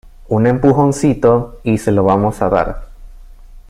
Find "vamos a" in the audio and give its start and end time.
2.03-2.49